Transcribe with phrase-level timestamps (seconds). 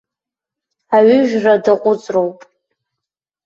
[0.95, 2.39] Аҩыжәра даҟәыҵроуп.